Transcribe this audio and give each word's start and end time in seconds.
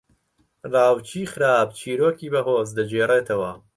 راوچیی 0.73 1.25
خراپ 1.31 1.69
چیرۆکی 1.79 2.31
بەهۆز 2.33 2.69
دەگێڕێتەوە 2.77 3.51